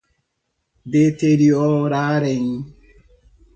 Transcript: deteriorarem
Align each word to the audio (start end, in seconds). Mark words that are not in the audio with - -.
deteriorarem 0.91 2.41